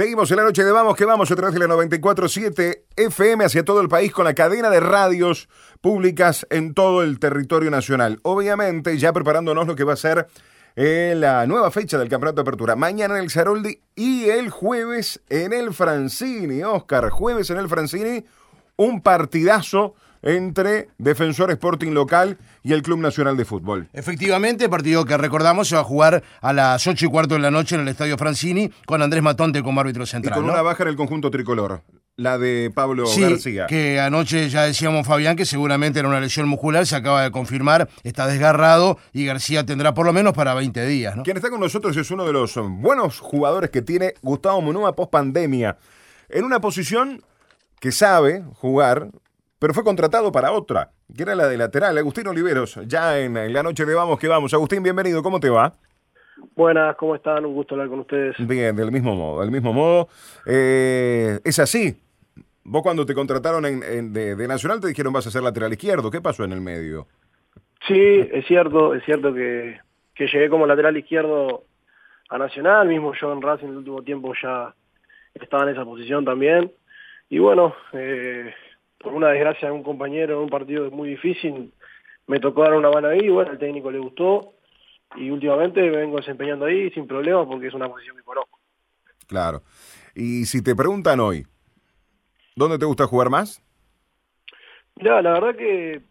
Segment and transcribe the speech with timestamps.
[0.00, 3.66] Seguimos en la noche de Vamos que Vamos a través de la 94.7 FM hacia
[3.66, 5.46] todo el país con la cadena de radios
[5.82, 8.18] públicas en todo el territorio nacional.
[8.22, 10.26] Obviamente ya preparándonos lo que va a ser
[10.74, 12.76] eh, la nueva fecha del Campeonato de Apertura.
[12.76, 16.62] Mañana en el Zaroldi y el jueves en el Francini.
[16.62, 18.24] Oscar, jueves en el Francini,
[18.76, 23.88] un partidazo entre Defensor Sporting Local y el Club Nacional de Fútbol.
[23.92, 27.50] Efectivamente, partido que recordamos se va a jugar a las 8 y cuarto de la
[27.50, 30.38] noche en el Estadio Francini con Andrés Matonte como árbitro central.
[30.38, 31.82] Y con una baja en el conjunto tricolor,
[32.16, 33.66] la de Pablo sí, García.
[33.66, 37.88] que anoche ya decíamos Fabián que seguramente era una lesión muscular, se acaba de confirmar,
[38.02, 41.16] está desgarrado y García tendrá por lo menos para 20 días.
[41.16, 41.22] ¿no?
[41.22, 45.10] Quien está con nosotros es uno de los buenos jugadores que tiene Gustavo Munúa post
[45.10, 45.78] pandemia,
[46.28, 47.22] en una posición
[47.80, 49.08] que sabe jugar,
[49.60, 51.96] pero fue contratado para otra, que era la de lateral.
[51.96, 54.54] Agustín Oliveros, ya en, la noche de Vamos que Vamos.
[54.54, 55.74] Agustín, bienvenido, ¿cómo te va?
[56.56, 57.44] Buenas, ¿cómo están?
[57.44, 58.34] Un gusto hablar con ustedes.
[58.38, 60.08] Bien, del mismo modo, del mismo modo.
[60.46, 61.94] Eh, es así.
[62.64, 66.10] Vos cuando te contrataron en, de, Nacional te dijeron vas a ser lateral izquierdo.
[66.10, 67.06] ¿Qué pasó en el medio?
[67.86, 69.78] Sí, es cierto, es cierto que,
[70.14, 71.64] que llegué como lateral izquierdo
[72.30, 72.88] a Nacional.
[72.88, 74.74] Mismo yo en Racing en el último tiempo ya
[75.34, 76.72] estaba en esa posición también.
[77.28, 78.54] Y bueno, eh,
[79.00, 81.72] por una desgracia de un compañero en un partido muy difícil,
[82.26, 84.52] me tocó dar una mano ahí, bueno, al técnico le gustó
[85.16, 88.58] y últimamente me vengo desempeñando ahí sin problemas porque es una posición que conozco.
[89.26, 89.62] Claro.
[90.14, 91.46] Y si te preguntan hoy,
[92.54, 93.62] ¿dónde te gusta jugar más?
[94.96, 96.02] Mira, la verdad que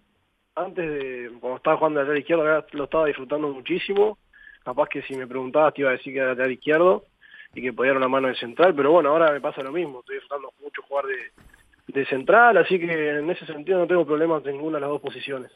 [0.55, 4.17] antes de, cuando estaba jugando de lateral izquierdo, lo estaba disfrutando muchísimo.
[4.63, 7.05] Capaz que si me preguntabas te iba a decir que era lateral izquierdo
[7.53, 9.99] y que podía dar una mano de central, pero bueno, ahora me pasa lo mismo.
[9.99, 11.31] Estoy disfrutando mucho jugar de,
[11.93, 15.01] de central, así que en ese sentido no tengo problemas en ninguna de las dos
[15.01, 15.51] posiciones.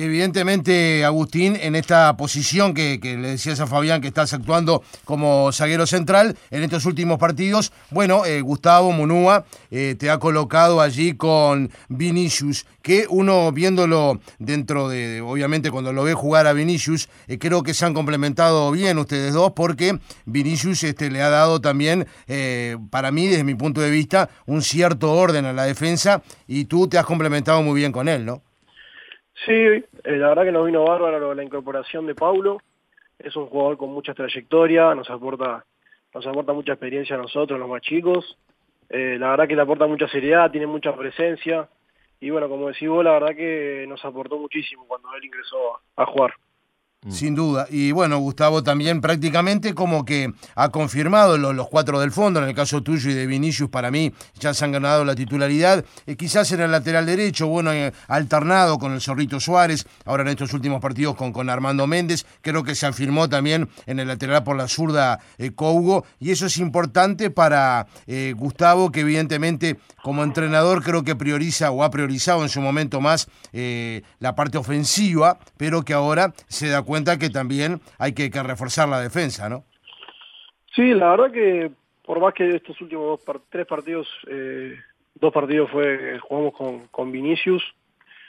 [0.00, 5.88] Evidentemente, Agustín, en esta posición que, le decías a Fabián que estás actuando como zaguero
[5.88, 11.72] central en estos últimos partidos, bueno, eh, Gustavo Munúa eh, te ha colocado allí con
[11.88, 17.64] Vinicius, que uno viéndolo dentro de, obviamente cuando lo ve jugar a Vinicius, eh, creo
[17.64, 22.06] que se han complementado bien ustedes dos porque Vinicius este, le ha dado también,
[22.90, 26.86] para mí, desde mi punto de vista, un cierto orden a la defensa y tú
[26.86, 28.42] te has complementado muy bien con él, ¿no?
[29.44, 32.60] Sí, eh, la verdad que nos vino bárbaro la incorporación de Paulo.
[33.18, 35.64] Es un jugador con mucha trayectoria, nos aporta,
[36.14, 38.38] nos aporta mucha experiencia a nosotros, los más chicos.
[38.88, 41.68] Eh, la verdad que le aporta mucha seriedad, tiene mucha presencia.
[42.20, 46.06] Y bueno, como decís vos, la verdad que nos aportó muchísimo cuando él ingresó a
[46.06, 46.34] jugar.
[47.04, 47.12] Mm.
[47.12, 47.68] Sin duda.
[47.70, 52.56] Y bueno, Gustavo también prácticamente como que ha confirmado los, cuatro del fondo, en el
[52.56, 55.84] caso tuyo y de Vinicius, para mí ya se han ganado la titularidad.
[56.06, 60.30] Eh, quizás en el lateral derecho, bueno, eh, alternado con el Zorrito Suárez, ahora en
[60.30, 64.42] estos últimos partidos con, con Armando Méndez, creo que se afirmó también en el lateral
[64.42, 67.86] por la zurda eh, Cougo, y eso es importante para
[68.36, 73.28] Gustavo, que evidentemente como entrenador creo que prioriza o ha priorizado en su momento más
[73.52, 76.87] la parte ofensiva, pero que ahora se da cuenta
[77.18, 79.64] que también hay que, reforzar la defensa, ¿no?
[80.74, 81.70] Sí, la verdad que
[82.04, 84.74] por más que estos últimos dos, tres partidos, eh,
[85.14, 87.62] dos partidos fue jugamos con, con Vinicius,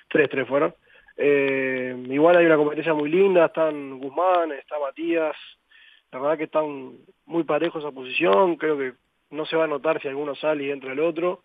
[0.09, 0.73] tres, tres fueron.
[1.15, 5.35] Eh, igual hay una competencia muy linda, están Guzmán, está Matías,
[6.11, 8.93] la verdad que están muy parejos esa posición, creo que
[9.29, 11.43] no se va a notar si alguno sale y entra el otro,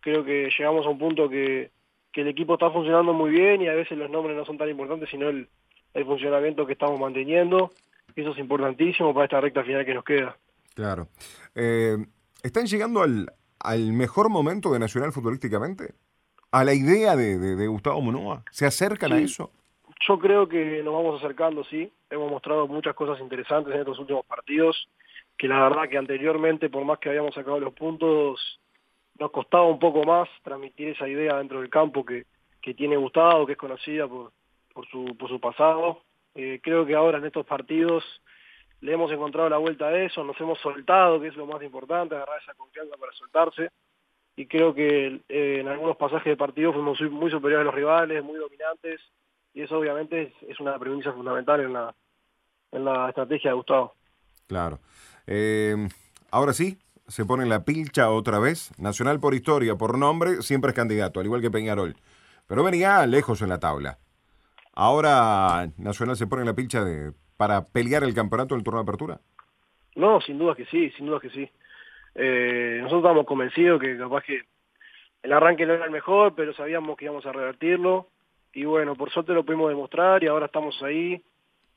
[0.00, 1.70] creo que llegamos a un punto que,
[2.12, 4.68] que el equipo está funcionando muy bien y a veces los nombres no son tan
[4.68, 5.48] importantes, sino el,
[5.94, 7.72] el funcionamiento que estamos manteniendo.
[8.14, 10.36] Eso es importantísimo para esta recta final que nos queda.
[10.74, 11.08] Claro.
[11.54, 11.96] Eh,
[12.42, 15.94] ¿Están llegando al, al mejor momento de Nacional futbolísticamente?
[16.52, 18.42] ¿A la idea de, de, Gustavo Munúa?
[18.50, 19.52] ¿Se acercan a eso?
[20.08, 21.92] Yo creo que nos vamos acercando, sí.
[22.08, 24.88] Hemos mostrado muchas cosas interesantes en estos últimos partidos,
[25.38, 28.58] que la verdad que anteriormente, por más que habíamos sacado los puntos,
[29.18, 32.24] nos costaba un poco más transmitir esa idea dentro del campo que,
[32.60, 34.32] que tiene Gustavo, que es conocida por,
[34.80, 36.02] por su, por su pasado.
[36.34, 38.02] Eh, creo que ahora en estos partidos
[38.80, 42.14] le hemos encontrado la vuelta a eso, nos hemos soltado, que es lo más importante,
[42.14, 43.68] agarrar esa confianza para soltarse.
[44.36, 48.24] Y creo que eh, en algunos pasajes de partido fuimos muy superiores a los rivales,
[48.24, 49.00] muy dominantes,
[49.52, 51.94] y eso obviamente es, una premisa fundamental en la,
[52.72, 53.94] en la estrategia de Gustavo.
[54.46, 54.78] Claro.
[55.26, 55.76] Eh,
[56.30, 58.70] ahora sí, se pone la pilcha otra vez.
[58.78, 61.96] Nacional por historia, por nombre, siempre es candidato, al igual que Peñarol.
[62.46, 63.98] Pero venía lejos en la tabla.
[64.74, 68.84] ¿Ahora Nacional se pone en la pincha de, para pelear el campeonato del turno de
[68.84, 69.20] apertura?
[69.96, 71.50] No, sin duda que sí, sin duda que sí.
[72.14, 74.42] Eh, nosotros estábamos convencidos que capaz que
[75.22, 78.08] el arranque no era el mejor, pero sabíamos que íbamos a revertirlo.
[78.52, 81.22] Y bueno, por suerte lo pudimos demostrar y ahora estamos ahí,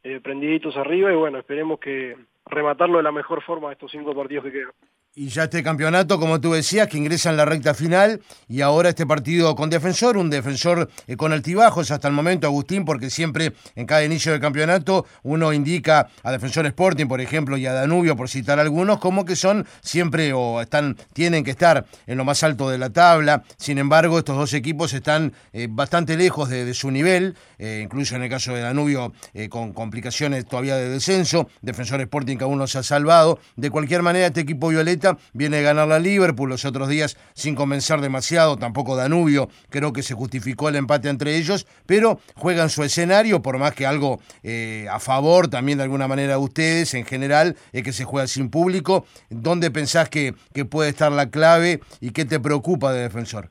[0.03, 4.45] eh, prendiditos arriba y bueno, esperemos que, rematarlo de la mejor forma estos cinco partidos
[4.45, 4.71] que quedan.
[5.15, 8.19] Y ya este campeonato, como tú decías, que ingresa en la recta final
[8.49, 12.83] y ahora este partido con defensor, un defensor eh, con altibajos hasta el momento, Agustín,
[12.83, 17.67] porque siempre en cada inicio del campeonato uno indica a Defensor Sporting, por ejemplo, y
[17.67, 22.17] a Danubio, por citar algunos, como que son siempre o están, tienen que estar en
[22.17, 23.43] lo más alto de la tabla.
[23.57, 28.23] Sin embargo, estos dos equipos están eh, bastante lejos de, su nivel, eh, incluso en
[28.23, 29.13] el caso de Danubio
[29.49, 31.47] con complicaciones todavía de descenso.
[31.61, 33.37] Defensor Sporting que aún no se ha salvado.
[33.55, 35.02] De cualquier manera, este equipo violeta
[35.33, 40.01] viene a ganar la Liverpool los otros días sin convencer demasiado, tampoco Danubio, creo que
[40.01, 44.87] se justificó el empate entre ellos, pero juegan su escenario, por más que algo eh,
[44.89, 48.49] a favor también de alguna manera de ustedes en general, es que se juega sin
[48.49, 49.05] público.
[49.29, 53.49] ¿Dónde pensás que, que puede estar la clave y qué te preocupa de defensor?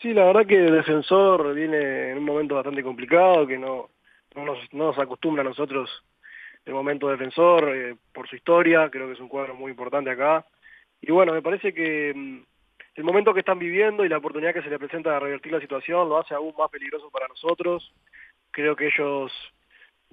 [0.00, 3.90] Sí, la verdad que el defensor viene en un momento bastante complicado, que no,
[4.34, 5.90] no nos acostumbra a nosotros
[6.64, 10.44] el momento defensor, eh, por su historia, creo que es un cuadro muy importante acá.
[11.00, 12.40] Y bueno, me parece que mm,
[12.96, 15.60] el momento que están viviendo y la oportunidad que se le presenta de revertir la
[15.60, 17.92] situación lo hace aún más peligroso para nosotros.
[18.50, 19.32] Creo que ellos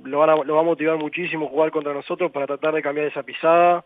[0.04, 3.08] lo, van a, lo va a motivar muchísimo jugar contra nosotros para tratar de cambiar
[3.08, 3.84] esa pisada.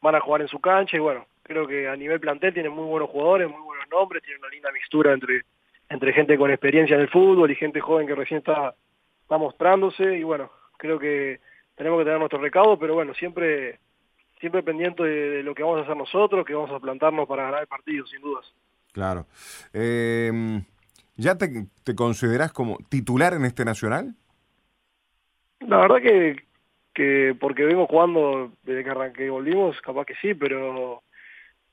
[0.00, 2.86] Van a jugar en su cancha y bueno, creo que a nivel plantel tienen muy
[2.86, 5.42] buenos jugadores, muy buenos nombres, tienen una linda mixtura entre,
[5.88, 8.74] entre gente con experiencia en el fútbol y gente joven que recién está,
[9.22, 11.40] está mostrándose y bueno, creo que
[11.80, 13.78] tenemos que tener nuestro recaudo, pero bueno, siempre
[14.38, 17.62] siempre pendiente de, lo que vamos a hacer nosotros, que vamos a plantarnos para ganar
[17.62, 18.52] el partido, sin dudas.
[18.92, 19.24] Claro.
[19.72, 20.60] Eh,
[21.16, 21.48] ¿Ya te,
[21.82, 24.14] te considerás como titular en este Nacional?
[25.60, 26.44] La verdad que,
[26.92, 31.02] que porque vengo jugando desde que arranqué y volvimos, capaz que sí, pero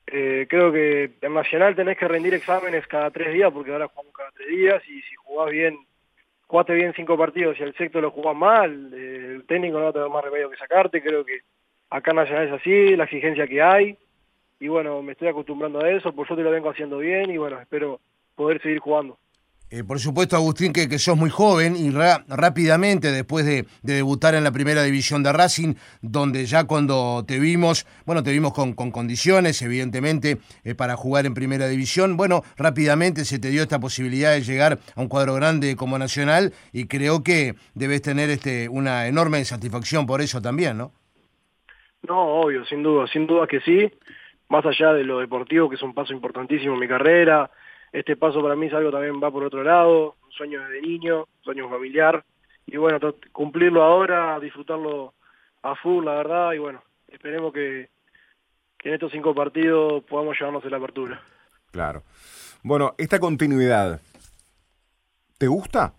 [0.07, 4.13] eh, creo que en Nacional tenés que rendir exámenes cada tres días, porque ahora jugamos
[4.13, 5.77] cada tres días, y si jugás bien
[6.47, 9.89] jugaste bien cinco partidos y el sexto lo jugás mal, eh, el técnico no va
[9.89, 11.39] a tener más remedio que sacarte, creo que
[11.89, 13.97] acá Nacional es así, la exigencia que hay,
[14.59, 17.59] y bueno, me estoy acostumbrando a eso, por suerte lo vengo haciendo bien y bueno,
[17.59, 17.99] espero
[18.35, 19.17] poder seguir jugando.
[19.69, 24.45] Eh, por supuesto, Agustín, que, que, sos muy joven y rápidamente, después de, debutar en
[24.45, 29.61] la primera división de Racing, donde ya cuando te vimos, bueno, te vimos con, condiciones,
[29.61, 34.41] evidentemente, eh, para jugar en primera división, bueno, rápidamente se te dio esta posibilidad de
[34.41, 39.43] llegar a un cuadro grande como Nacional y creo que debes tener este, una enorme
[39.43, 40.93] satisfacción por eso también, ¿no?
[42.07, 43.91] No, obvio, sin duda, sin duda que sí,
[44.47, 47.51] más allá de lo deportivo, que es un paso importantísimo en mi carrera
[47.99, 51.21] este paso para mí es algo también va por otro lado, un sueño desde niño,
[51.21, 52.23] un sueño familiar,
[52.67, 52.99] y bueno,
[53.31, 55.13] cumplirlo ahora, disfrutarlo
[55.63, 57.89] a full, la verdad, y bueno, esperemos que,
[58.77, 61.21] que en estos cinco partidos podamos llevarnos a la apertura.
[61.71, 62.03] Claro.
[62.61, 63.99] Bueno, esta continuidad,
[65.39, 65.93] ¿te gusta?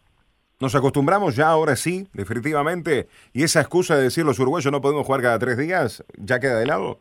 [0.61, 5.05] Nos acostumbramos ya ahora sí, definitivamente, y esa excusa de decir los uruguayos no podemos
[5.05, 7.01] jugar cada tres días, ¿ya queda de lado?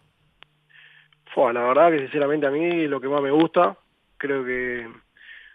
[1.35, 3.77] Fue, la verdad que sinceramente a mí lo que más me gusta
[4.17, 4.87] creo que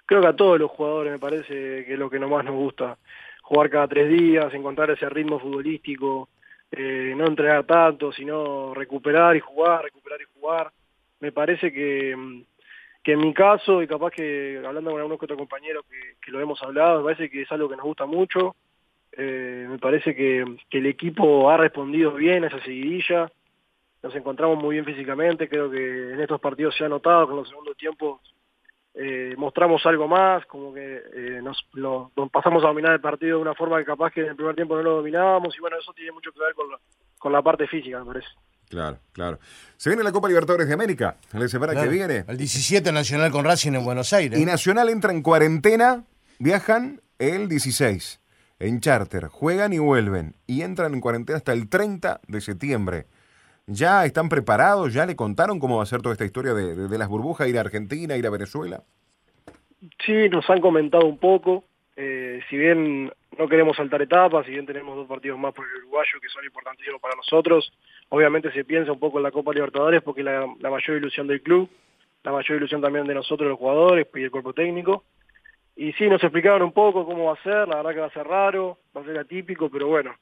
[0.07, 2.99] creo que a todos los jugadores me parece que es lo que más nos gusta.
[3.43, 6.29] Jugar cada tres días encontrar ese ritmo futbolístico
[6.71, 10.73] eh, no entrenar tanto sino recuperar y jugar recuperar y jugar.
[11.21, 12.45] Me parece que
[13.03, 15.85] que en mi caso y capaz que hablando con algunos que otros compañeros
[16.21, 18.55] que, lo hemos hablado me parece que es algo que nos gusta mucho.
[19.13, 23.31] Eh, me parece que, que el equipo ha respondido bien a esa seguidilla.
[24.03, 27.39] Nos encontramos muy bien físicamente, creo que en estos partidos se ha notado que en
[27.39, 28.21] los segundos tiempos
[28.95, 31.65] eh, mostramos algo más, como que eh, nos,
[32.31, 34.77] pasamos a dominar el partido de una forma que capaz que en el primer tiempo
[34.77, 36.79] no lo dominábamos y bueno, eso tiene mucho que ver con la,
[37.19, 38.29] con la parte física, me parece.
[38.69, 39.39] Claro, claro.
[39.77, 42.25] Se viene la Copa Libertadores de América, la semana que viene.
[42.27, 44.39] El 17 Nacional con Racing en Buenos Aires.
[44.39, 46.05] Y Nacional entra en cuarentena,
[46.39, 48.21] viajan el 16
[48.59, 53.07] en charter, juegan y vuelven y entran en cuarentena hasta el 30 de septiembre.
[53.67, 54.93] ¿Ya están preparados?
[54.93, 57.61] ¿Ya le contaron cómo va a ser toda esta historia de, las burbujas, ir a
[57.61, 58.83] Argentina, ir a Venezuela?
[60.05, 61.65] Sí, nos han comentado un poco.
[61.95, 65.83] Eh, si bien no queremos saltar etapas, si bien tenemos dos partidos más por el
[65.83, 67.73] uruguayo que son importantísimos para nosotros,
[68.09, 71.27] obviamente se piensa un poco en la Copa Libertadores porque es la, la mayor ilusión
[71.27, 71.69] del club,
[72.25, 75.05] la mayor ilusión también de nosotros los jugadores y el cuerpo técnico.
[75.77, 78.13] Y sí, nos explicaron un poco cómo va a ser, la verdad que va a
[78.13, 80.15] ser raro, va a ser atípico, pero bueno,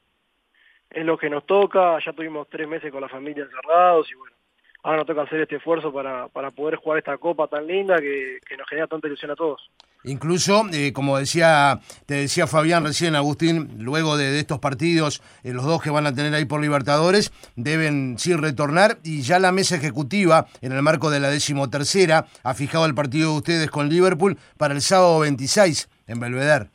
[0.90, 4.35] es lo que nos toca, ya tuvimos tres meses con la familia encerrados y bueno,
[4.82, 8.38] ahora nos toca hacer este esfuerzo para, para poder jugar esta copa tan linda que,
[8.59, 9.70] nos genera tanta ilusión a todos.
[10.02, 15.64] Incluso, eh, como decía, te decía Fabián recién, Agustín, luego de, estos partidos, eh, los
[15.64, 19.76] dos que van a tener ahí por Libertadores, deben sí retornar y ya la mesa
[19.76, 24.38] ejecutiva, en el marco de la decimotercera, ha fijado el partido de ustedes con Liverpool
[24.56, 26.70] para el sábado 26 en Belvedere.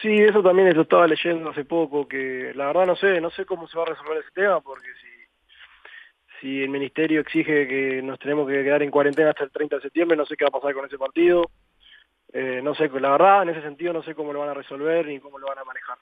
[0.00, 3.44] Sí, eso también lo estaba leyendo hace poco, que la verdad no sé, no sé
[3.44, 8.18] cómo se va a resolver ese tema, porque si, si el ministerio exige que nos
[8.20, 10.60] tenemos que quedar en cuarentena hasta el 30 de septiembre, no sé qué va a
[10.60, 11.50] pasar con ese partido.
[12.32, 15.06] Eh, no sé, la verdad, en ese sentido no sé cómo lo van a resolver
[15.06, 15.98] ni cómo lo van a manejar.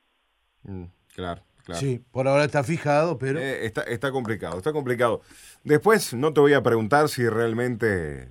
[0.65, 0.85] Mm,
[1.15, 1.43] claro.
[1.65, 1.81] Claro.
[1.81, 3.41] Sí, por ahora está fijado, pero...
[3.41, 5.23] Eh, está, está complicado, está complicado.
[5.65, 8.31] Después no te voy a preguntar si realmente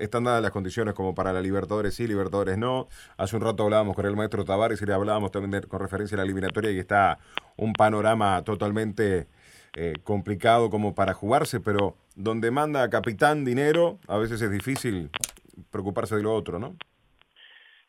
[0.00, 2.88] están dadas las condiciones como para la Libertadores sí, Libertadores no.
[3.16, 6.18] Hace un rato hablábamos con el maestro Tavares y le hablábamos también con referencia a
[6.18, 7.18] la eliminatoria y está
[7.56, 9.26] un panorama totalmente
[9.74, 15.10] eh, complicado como para jugarse, pero donde manda capitán dinero, a veces es difícil
[15.70, 16.76] preocuparse de lo otro, ¿no?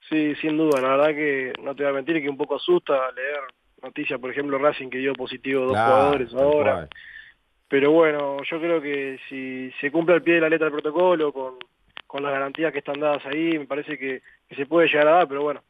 [0.10, 2.94] Sí, sin duda, la verdad que no te voy a mentir que un poco asusta
[3.14, 3.40] leer
[3.82, 6.90] noticias, por ejemplo, Racing que dio positivo dos Claro, jugadores ahora.
[7.70, 11.32] Pero bueno, yo creo que si se cumple al pie de la letra del protocolo,
[11.32, 11.56] con,
[12.12, 14.22] con las garantías que están dadas ahí, me parece que,
[14.54, 15.64] se puede llegar a dar, pero bueno,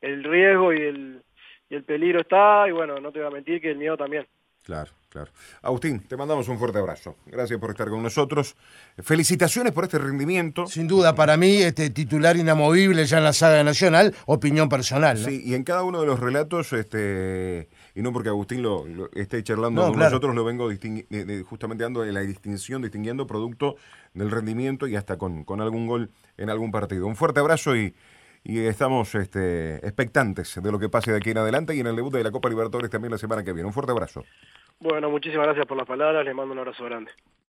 [0.00, 1.22] el riesgo y el,
[1.70, 4.26] y el peligro está, y bueno, no te voy a mentir que el miedo también.
[4.66, 5.30] Claro, claro.
[5.62, 7.14] Agustín, te mandamos un fuerte abrazo.
[7.26, 8.56] Gracias por estar con nosotros.
[8.98, 10.66] Felicitaciones por este rendimiento.
[10.66, 15.22] Sin duda, para mí, este titular inamovible ya en la saga nacional, opinión personal.
[15.22, 15.28] ¿no?
[15.28, 19.08] Sí, y en cada uno de los relatos, este, y no porque Agustín lo, lo
[19.12, 20.10] esté charlando No, con claro.
[20.10, 23.76] nosotros, lo vengo eh, eh, justamente dando la distinción, distinguiendo producto
[24.14, 27.06] del rendimiento y hasta con, con algún gol en algún partido.
[27.06, 27.94] Un fuerte abrazo y,
[28.48, 31.96] y estamos este, expectantes de lo que pase de aquí en adelante y en el
[31.96, 33.66] debut de la Copa Libertadores también la semana que viene.
[33.66, 34.24] Un fuerte abrazo.
[34.78, 37.10] Bueno, muchísimas gracias por las palabras, les mando un abrazo grande.